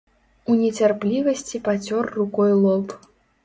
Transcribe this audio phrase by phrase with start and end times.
[0.53, 3.01] У нецярплівасці пацёр рукой лоб.